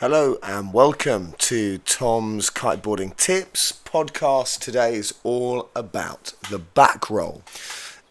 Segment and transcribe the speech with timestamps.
[0.00, 4.58] Hello and welcome to Tom's Kiteboarding Tips podcast.
[4.60, 7.42] Today is all about the back roll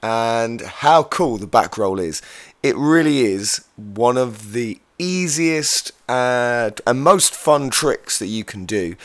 [0.04, 2.22] and how cool the back roll is.
[2.62, 8.68] It really is one of the easiest uh, and most fun tricks that you can
[8.68, 8.96] do,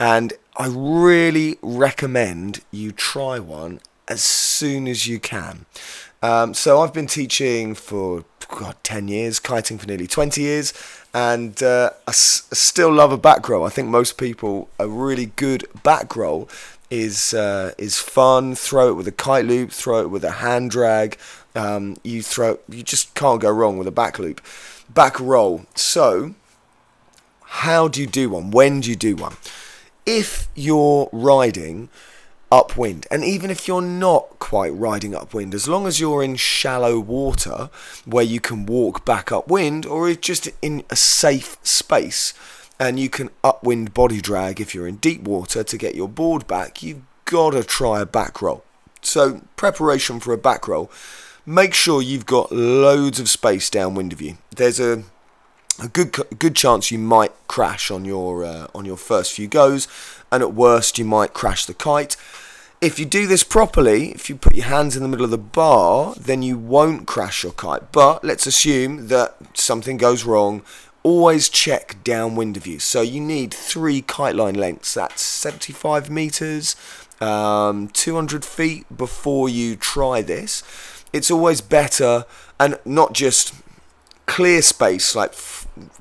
[0.00, 5.66] and I really recommend you try one as soon as you can.
[6.22, 10.74] Um, so I've been teaching for God, 10 years, kiting for nearly 20 years,
[11.14, 13.64] and uh, still love a back roll.
[13.64, 16.48] I think most people, a really good back roll
[16.90, 18.54] is uh, is fun.
[18.54, 21.16] Throw it with a kite loop, throw it with a hand drag.
[21.54, 24.42] Um, you throw, you just can't go wrong with a back loop,
[24.92, 25.64] back roll.
[25.74, 26.34] So,
[27.44, 28.50] how do you do one?
[28.50, 29.36] When do you do one?
[30.04, 31.88] If you're riding
[32.50, 33.06] upwind.
[33.10, 37.70] And even if you're not quite riding upwind, as long as you're in shallow water
[38.04, 42.34] where you can walk back upwind or just in a safe space
[42.78, 46.46] and you can upwind body drag if you're in deep water to get your board
[46.46, 48.64] back, you've got to try a back roll.
[49.02, 50.90] So, preparation for a back roll,
[51.46, 54.38] make sure you've got loads of space downwind of you.
[54.54, 55.04] There's a
[55.82, 59.88] a good good chance you might crash on your uh, on your first few goes,
[60.30, 62.16] and at worst you might crash the kite.
[62.80, 65.36] If you do this properly, if you put your hands in the middle of the
[65.36, 67.92] bar, then you won't crash your kite.
[67.92, 70.62] But let's assume that something goes wrong.
[71.02, 72.78] Always check downwind of you.
[72.78, 74.94] So you need three kite line lengths.
[74.94, 76.74] That's 75 meters,
[77.20, 80.62] um, 200 feet before you try this.
[81.12, 82.24] It's always better,
[82.58, 83.52] and not just
[84.24, 85.34] clear space, like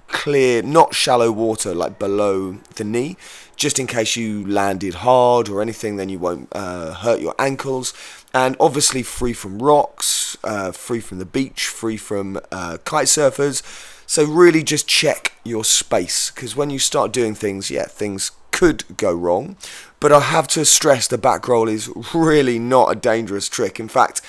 [0.08, 3.18] clear, not shallow water, like below the knee,
[3.56, 7.94] just in case you landed hard or anything, then you won't uh, hurt your ankles.
[8.34, 13.64] And obviously, free from rocks, uh, free from the beach, free from uh, kite surfers.
[14.06, 18.98] So, really just check your space because when you start doing things, yeah, things could
[18.98, 19.56] go wrong.
[20.00, 23.80] But I have to stress the back roll is really not a dangerous trick.
[23.80, 24.22] In fact,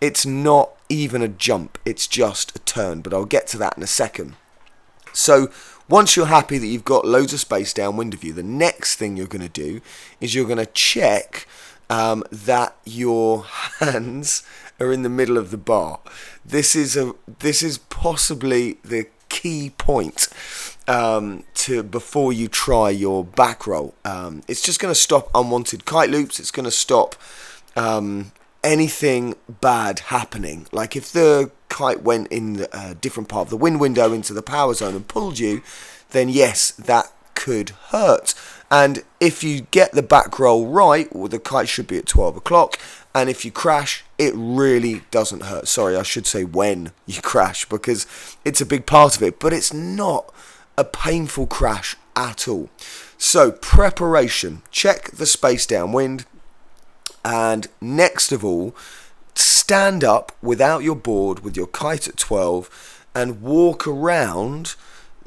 [0.00, 3.00] it's not even a jump, it's just a turn.
[3.00, 4.34] But I'll get to that in a second.
[5.12, 5.50] So
[5.88, 9.16] once you're happy that you've got loads of space downwind of you, the next thing
[9.16, 9.80] you're going to do
[10.20, 11.46] is you're going to check
[11.90, 13.44] um, that your
[13.78, 14.42] hands
[14.80, 16.00] are in the middle of the bar.
[16.44, 20.28] This is a this is possibly the key point
[20.86, 23.94] um, to before you try your back roll.
[24.04, 26.40] Um, it's just going to stop unwanted kite loops.
[26.40, 27.14] It's going to stop
[27.76, 28.32] um,
[28.62, 30.66] anything bad happening.
[30.72, 34.34] Like if the kite went in a uh, different part of the wind window into
[34.34, 35.62] the power zone and pulled you,
[36.10, 38.34] then yes, that could hurt.
[38.68, 42.36] And if you get the back roll right, well, the kite should be at 12
[42.36, 42.80] o'clock.
[43.14, 45.68] And if you crash, it really doesn't hurt.
[45.68, 48.06] Sorry, I should say when you crash because
[48.44, 50.34] it's a big part of it, but it's not
[50.76, 52.70] a painful crash at all.
[53.16, 56.24] So, preparation check the space downwind,
[57.24, 58.74] and next of all,
[59.68, 64.74] stand up without your board with your kite at 12 and walk around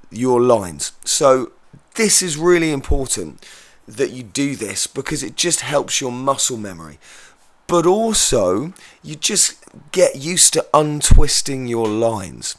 [0.10, 0.94] your lines.
[1.06, 1.52] So,
[1.94, 3.46] this is really important
[3.88, 6.98] that you do this because it just helps your muscle memory.
[7.68, 12.56] But also, you just get used to untwisting your lines.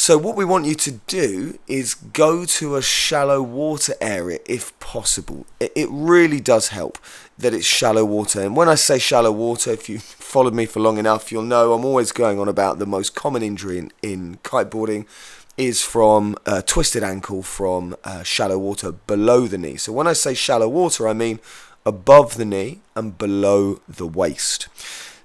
[0.00, 4.78] So, what we want you to do is go to a shallow water area if
[4.78, 5.44] possible.
[5.58, 6.98] It really does help
[7.36, 8.40] that it's shallow water.
[8.40, 11.72] And when I say shallow water, if you followed me for long enough, you'll know
[11.72, 15.04] I'm always going on about the most common injury in, in kiteboarding
[15.56, 19.76] is from a twisted ankle from uh, shallow water below the knee.
[19.76, 21.40] So, when I say shallow water, I mean
[21.84, 24.68] above the knee and below the waist.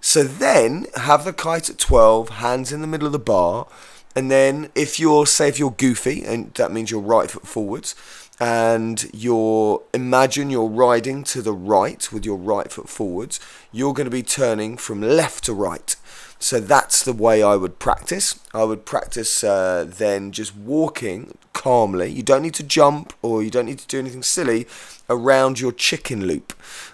[0.02, 3.68] So, then have the kite at 12, hands in the middle of the bar
[4.16, 7.96] and then if you're say if you're goofy and that means you're right foot forwards
[8.40, 13.40] and you're imagine you're riding to the right with your right foot forwards
[13.72, 15.96] you're going to be turning from left to right
[16.44, 18.38] so that's the way I would practice.
[18.53, 22.12] I would practice uh, then just walking calmly.
[22.12, 24.68] You don't need to jump or you don't need to do anything silly
[25.09, 26.51] around your chicken loop.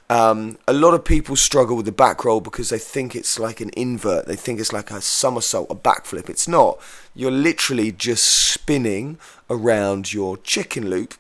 [0.08, 3.60] Um, a lot of people struggle with the back roll because they think it's like
[3.60, 4.28] an invert.
[4.28, 6.30] They think it's like a somersault, a backflip.
[6.30, 6.80] It's not.
[7.16, 9.18] You're literally just spinning
[9.50, 11.16] around your chicken loop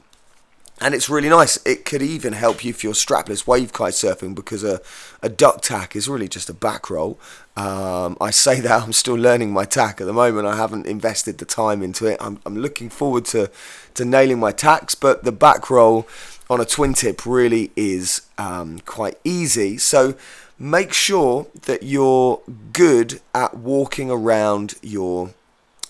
[0.82, 1.58] and it's really nice.
[1.66, 4.80] It could even help you if you're strapless wave kite surfing because a,
[5.22, 7.20] a duck tack is really just a back roll.
[7.58, 10.48] Um, I say that I'm still learning my tack at the moment.
[10.48, 12.18] I haven't invested the time into it.
[12.22, 13.52] I'm, I'm looking forward to,
[13.96, 16.08] to nailing my tacks, but the back roll
[16.50, 19.78] on a twin tip really is um, quite easy.
[19.78, 20.16] So
[20.58, 22.40] make sure that you're
[22.72, 25.32] good at walking around your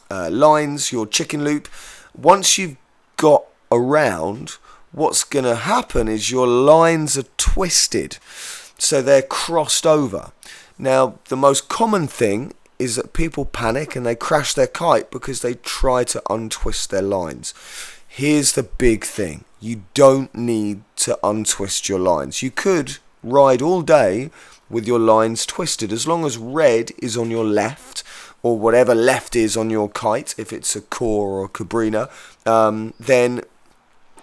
[0.10, 1.68] uh, lines, your chicken loop.
[2.16, 2.78] Once you've
[3.18, 4.58] got around,
[4.92, 8.18] what's going to happen is your lines are twisted.
[8.78, 10.32] So they're crossed over.
[10.78, 15.42] Now, the most common thing is that people panic and they crash their kite because
[15.42, 17.54] they try to untwist their lines.
[18.08, 22.42] Here's the big thing you don't need to untwist your lines.
[22.42, 24.32] You could ride all day
[24.70, 28.04] with your lines twisted as long as red is on your left
[28.42, 32.10] or whatever left is on your kite, if it's a core or a Cabrinha,
[32.48, 33.42] um, then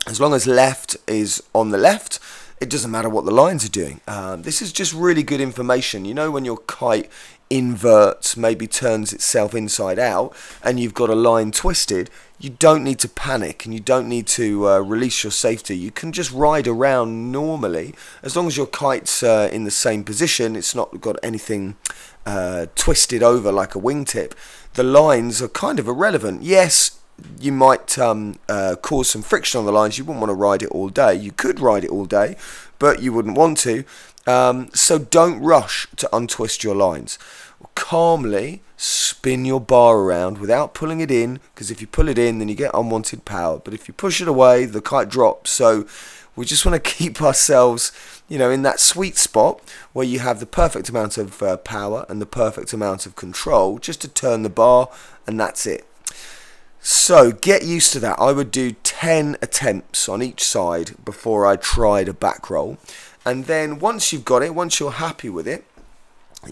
[0.06, 2.18] as long as left is on the left,
[2.60, 4.00] it doesn't matter what the lines are doing.
[4.08, 6.04] Uh, this is just really good information.
[6.04, 7.10] You know, when your kite
[7.50, 12.98] inverts, maybe turns itself inside out, and you've got a line twisted, you don't need
[12.98, 15.76] to panic and you don't need to uh, release your safety.
[15.76, 20.04] You can just ride around normally as long as your kite's uh, in the same
[20.04, 21.76] position, it's not got anything
[22.26, 24.32] uh, twisted over like a wingtip.
[24.74, 26.42] The lines are kind of irrelevant.
[26.42, 26.98] Yes,
[27.40, 29.96] you might um, uh, cause some friction on the lines.
[29.96, 31.14] You wouldn't want to ride it all day.
[31.14, 32.36] You could ride it all day,
[32.78, 33.84] but you wouldn't want to.
[34.26, 37.18] Um, so don't rush to untwist your lines.
[37.74, 42.38] Calmly spin your bar around without pulling it in, because if you pull it in,
[42.38, 43.58] then you get unwanted power.
[43.58, 45.50] But if you push it away, the kite drops.
[45.50, 45.86] So
[46.34, 47.92] we just want to keep ourselves,
[48.28, 49.60] you know, in that sweet spot
[49.92, 53.78] where you have the perfect amount of uh, power and the perfect amount of control
[53.78, 54.90] just to turn the bar,
[55.26, 55.86] and that's it.
[56.80, 58.16] So get used to that.
[58.20, 62.78] I would do 10 attempts on each side before I tried a back roll.
[63.24, 65.64] And then once you've got it, once you're happy with it,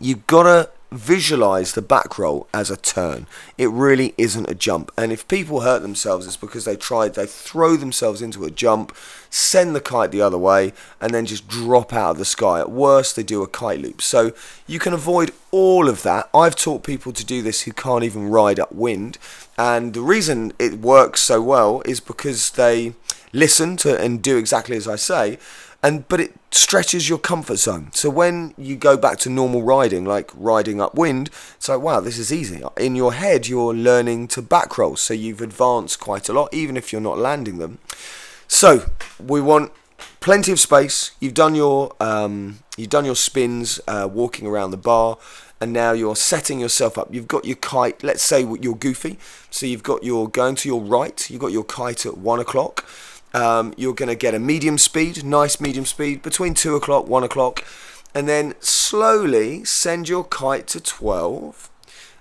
[0.00, 3.26] you've got to visualize the back roll as a turn.
[3.58, 4.90] It really isn't a jump.
[4.96, 8.94] And if people hurt themselves, it's because they tried, they throw themselves into a jump,
[9.30, 12.60] send the kite the other way, and then just drop out of the sky.
[12.60, 14.02] At worst, they do a kite loop.
[14.02, 14.32] So
[14.66, 16.28] you can avoid all of that.
[16.34, 19.18] I've taught people to do this who can't even ride upwind.
[19.58, 22.94] And the reason it works so well is because they
[23.32, 25.38] listen to and do exactly as I say
[25.84, 27.90] and but it stretches your comfort zone.
[27.92, 32.18] So when you go back to normal riding, like riding upwind, it's like wow, this
[32.18, 32.62] is easy.
[32.78, 36.78] In your head, you're learning to back roll, so you've advanced quite a lot, even
[36.78, 37.78] if you're not landing them.
[38.48, 38.86] So
[39.22, 39.72] we want
[40.20, 41.10] plenty of space.
[41.20, 45.18] You've done your um, you've done your spins, uh, walking around the bar,
[45.60, 47.12] and now you're setting yourself up.
[47.12, 48.02] You've got your kite.
[48.02, 49.18] Let's say you're goofy,
[49.50, 51.28] so you've got your going to your right.
[51.28, 52.86] You've got your kite at one o'clock
[53.34, 57.24] um, you're going to get a medium speed, nice medium speed, between 2 o'clock, 1
[57.24, 57.64] o'clock,
[58.14, 61.68] and then slowly send your kite to 12.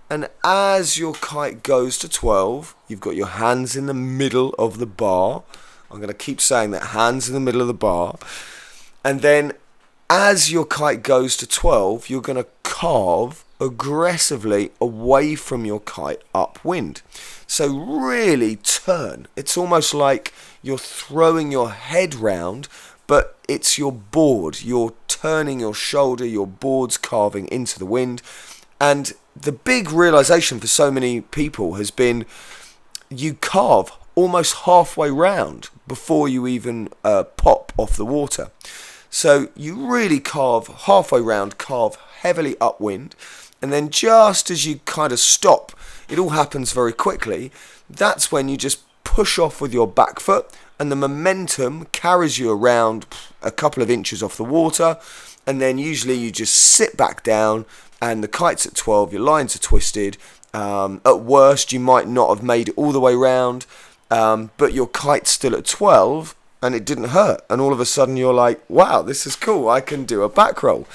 [0.09, 4.79] And as your kite goes to 12, you've got your hands in the middle of
[4.79, 5.43] the bar.
[5.89, 8.17] I'm going to keep saying that hands in the middle of the bar.
[9.05, 9.53] And then
[10.09, 16.21] as your kite goes to 12, you're going to carve aggressively away from your kite
[16.33, 17.01] upwind.
[17.47, 19.27] So really turn.
[19.35, 20.33] It's almost like
[20.63, 22.67] you're throwing your head round,
[23.05, 24.63] but it's your board.
[24.63, 28.21] You're turning your shoulder, your board's carving into the wind.
[28.79, 32.25] And the big realization for so many people has been
[33.09, 38.49] you carve almost halfway round before you even uh, pop off the water.
[39.09, 43.15] So you really carve halfway round, carve heavily upwind,
[43.61, 45.71] and then just as you kind of stop,
[46.09, 47.51] it all happens very quickly.
[47.89, 48.79] That's when you just
[49.13, 50.49] push off with your back foot,
[50.79, 53.05] and the momentum carries you around
[53.43, 54.97] a couple of inches off the water,
[55.45, 57.63] and then usually you just sit back down,
[58.01, 60.17] and the kite's at 12, your lines are twisted.
[60.51, 63.67] Um, at worst, you might not have made it all the way round,
[64.09, 67.41] um, but your kite's still at 12 and it didn't hurt.
[67.51, 69.69] And all of a sudden, you're like, wow, this is cool.
[69.69, 70.87] I can do a back roll.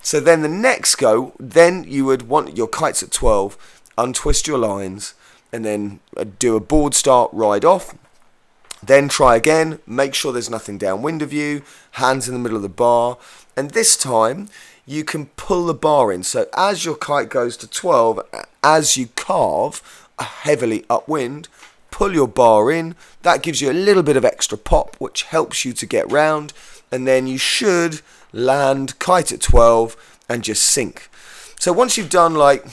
[0.00, 4.58] So then the next go, then you would want your kites at 12, untwist your
[4.58, 5.14] lines,
[5.52, 7.94] and then uh, do a board start, ride off.
[8.82, 11.62] Then try again, make sure there's nothing downwind of you,
[11.92, 13.18] hands in the middle of the bar,
[13.56, 14.48] and this time
[14.86, 16.22] you can pull the bar in.
[16.22, 18.20] So as your kite goes to 12,
[18.62, 19.82] as you carve
[20.18, 21.48] a heavily upwind,
[21.90, 22.94] pull your bar in.
[23.22, 26.52] That gives you a little bit of extra pop, which helps you to get round,
[26.92, 28.00] and then you should
[28.32, 29.96] land, kite at 12,
[30.28, 31.10] and just sink.
[31.58, 32.64] So once you've done like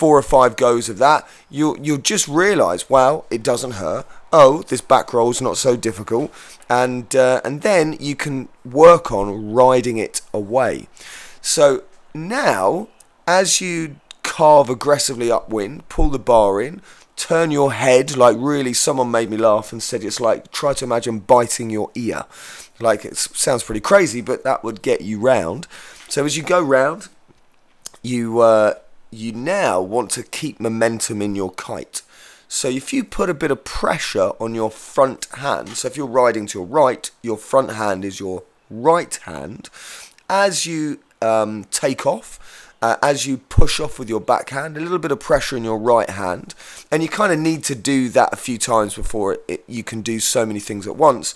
[0.00, 4.06] four or five goes of that, you'll, you'll just realize, wow, it doesn't hurt.
[4.32, 6.32] Oh, this back roll's not so difficult.
[6.70, 10.88] And, uh, and then you can work on riding it away.
[11.42, 11.82] So
[12.14, 12.88] now,
[13.26, 16.80] as you carve aggressively upwind, pull the bar in,
[17.16, 20.86] turn your head like really someone made me laugh and said it's like try to
[20.86, 22.24] imagine biting your ear
[22.80, 25.66] like it sounds pretty crazy, but that would get you round.
[26.08, 27.08] So as you go round,
[28.02, 28.74] you uh,
[29.10, 32.02] you now want to keep momentum in your kite.
[32.48, 36.06] So if you put a bit of pressure on your front hand, so if you're
[36.06, 39.68] riding to your right, your front hand is your right hand.
[40.28, 44.98] As you um, take off, uh, as you push off with your backhand, a little
[44.98, 46.54] bit of pressure in your right hand,
[46.90, 49.84] and you kind of need to do that a few times before it, it, you
[49.84, 51.34] can do so many things at once.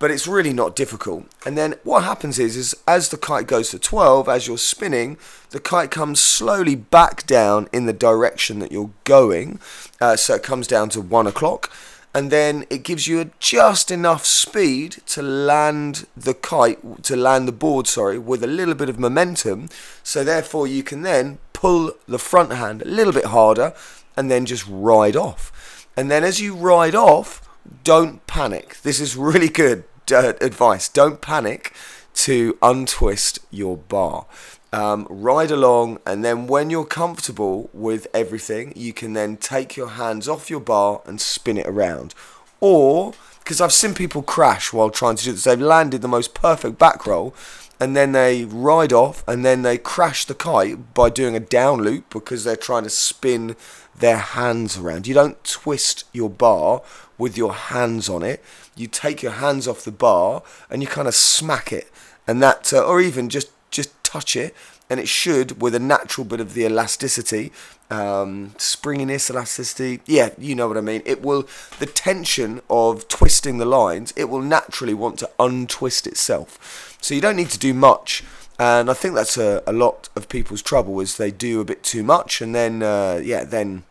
[0.00, 1.26] But it's really not difficult.
[1.46, 5.18] And then what happens is, is as the kite goes to 12, as you're spinning,
[5.50, 9.60] the kite comes slowly back down in the direction that you're going.
[10.00, 11.70] Uh, so it comes down to one o'clock
[12.14, 17.52] and then it gives you just enough speed to land the kite to land the
[17.52, 19.68] board sorry with a little bit of momentum
[20.02, 23.72] so therefore you can then pull the front hand a little bit harder
[24.16, 27.48] and then just ride off and then as you ride off
[27.84, 30.88] don't panic this is really good uh, advice.
[30.88, 31.72] Don't panic
[32.14, 34.26] to untwist your bar.
[34.72, 39.88] Um, ride along, and then when you're comfortable with everything, you can then take your
[39.88, 42.14] hands off your bar and spin it around.
[42.60, 46.34] Or, because I've seen people crash while trying to do this, they've landed the most
[46.34, 47.34] perfect back roll,
[47.80, 51.82] and then they ride off, and then they crash the kite by doing a down
[51.82, 53.56] loop because they're trying to spin
[53.98, 55.06] their hands around.
[55.06, 56.82] You don't twist your bar
[57.18, 58.42] with your hands on it.
[58.76, 61.90] You take your hands off the bar and you kind of smack it,
[62.26, 64.54] and that, uh, or even just just touch it,
[64.88, 67.52] and it should, with a natural bit of the elasticity,
[67.90, 70.00] um, springiness, elasticity.
[70.06, 71.02] Yeah, you know what I mean.
[71.04, 76.89] It will, the tension of twisting the lines, it will naturally want to untwist itself.
[77.00, 78.24] So you don't need to do much.
[78.58, 81.82] And I think that's a, a lot of people's trouble is they do a bit
[81.82, 83.84] too much, and then uh, yeah, then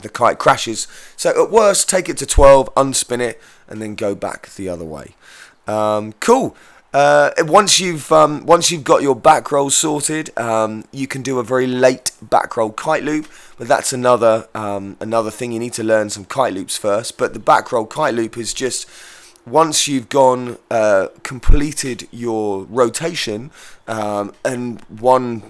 [0.00, 0.86] the kite crashes.
[1.16, 4.84] So at worst, take it to 12, unspin it, and then go back the other
[4.84, 5.16] way.
[5.66, 6.56] Um, cool.
[6.94, 11.38] Uh, once you've um, once you've got your back roll sorted, um, you can do
[11.38, 13.26] a very late back roll kite loop,
[13.58, 15.52] but that's another um, another thing.
[15.52, 17.18] You need to learn some kite loops first.
[17.18, 18.88] But the back roll kite loop is just
[19.46, 23.50] once you've gone uh, completed your rotation
[23.86, 25.42] um, and one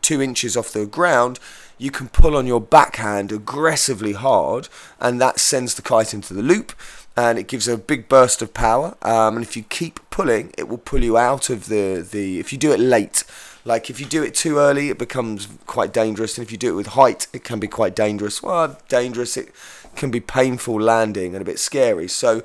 [0.00, 1.38] two inches off the ground,
[1.78, 4.68] you can pull on your backhand aggressively hard,
[5.00, 6.72] and that sends the kite into the loop
[7.16, 8.96] and it gives a big burst of power.
[9.02, 12.40] Um, and if you keep pulling, it will pull you out of the, the.
[12.40, 13.24] If you do it late,
[13.64, 16.38] like if you do it too early, it becomes quite dangerous.
[16.38, 18.42] And if you do it with height, it can be quite dangerous.
[18.42, 19.52] Well, dangerous, it
[19.94, 22.08] can be painful landing and a bit scary.
[22.08, 22.42] So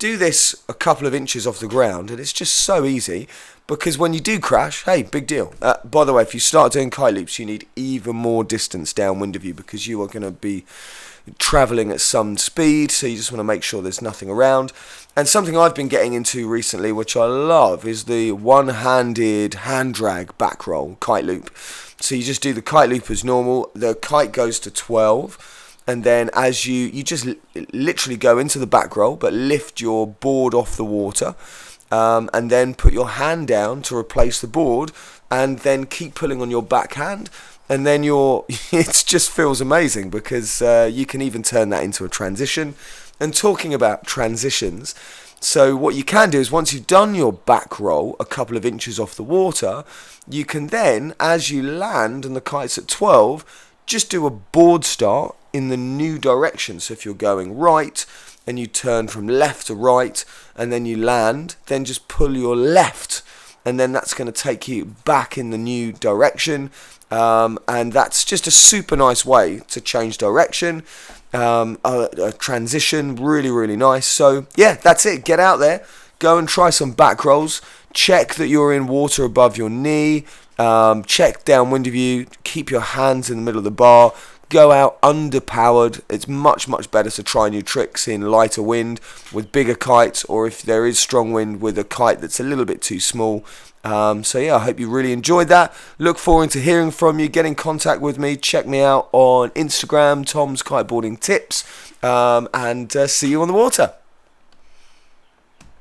[0.00, 3.28] do this a couple of inches off the ground, and it's just so easy
[3.66, 5.54] because when you do crash, hey, big deal.
[5.62, 8.92] Uh, by the way, if you start doing kite loops, you need even more distance
[8.92, 10.64] downwind of you because you are going to be
[11.38, 14.72] traveling at some speed, so you just want to make sure there's nothing around.
[15.14, 19.94] And something I've been getting into recently, which I love, is the one handed hand
[19.94, 21.54] drag back roll kite loop.
[22.00, 26.04] So you just do the kite loop as normal, the kite goes to 12 and
[26.04, 27.26] then as you you just
[27.72, 31.34] literally go into the back roll but lift your board off the water
[31.90, 34.92] um, and then put your hand down to replace the board
[35.30, 37.30] and then keep pulling on your backhand
[37.68, 42.04] and then you're it just feels amazing because uh, you can even turn that into
[42.04, 42.74] a transition.
[43.22, 44.94] And talking about transitions
[45.40, 48.64] so what you can do is once you've done your back roll a couple of
[48.64, 49.84] inches off the water
[50.28, 54.84] you can then as you land and the kite's at 12 just do a board
[54.84, 58.06] start in the new direction so if you're going right
[58.46, 60.24] and you turn from left to right
[60.56, 63.22] and then you land then just pull your left
[63.64, 66.70] and then that's going to take you back in the new direction
[67.10, 70.84] um, and that's just a super nice way to change direction.
[71.32, 74.06] Um, a, a, transition, really, really nice.
[74.06, 75.24] So, yeah, that's it.
[75.24, 75.84] Get out there,
[76.18, 77.60] go and try some back rolls.
[77.92, 80.24] Check that you're in water above your knee.
[80.58, 82.26] Um, check downwind of you.
[82.44, 84.12] Keep your hands in the middle of the bar.
[84.50, 86.02] Go out underpowered.
[86.10, 89.00] It's much, much better to try new tricks in lighter wind
[89.32, 92.64] with bigger kites, or if there is strong wind with a kite that's a little
[92.64, 93.44] bit too small.
[93.84, 95.72] Um, so yeah, I hope you really enjoyed that.
[95.98, 97.28] Look forward to hearing from you.
[97.28, 98.36] Get in contact with me.
[98.36, 101.64] Check me out on Instagram, Tom's Kiteboarding Tips,
[102.02, 103.94] um, and uh, see you on the water.